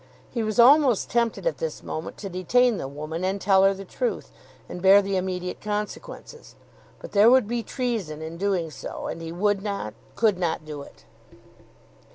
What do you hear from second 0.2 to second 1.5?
He was almost tempted